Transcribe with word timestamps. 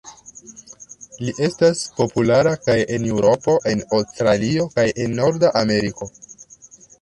Li 1.25 1.33
estas 1.47 1.81
populara 1.99 2.53
kaj 2.61 2.77
en 2.97 3.05
Eŭropo, 3.11 3.55
en 3.73 3.85
Aŭstralio 3.99 4.67
kaj 4.79 4.87
en 5.05 5.15
Norda 5.21 5.53
Ameriko. 5.63 6.11